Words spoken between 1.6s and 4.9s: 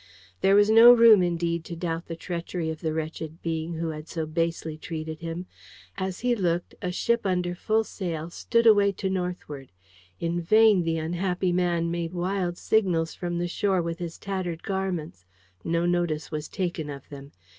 to doubt the treachery of the wretched being who had so basely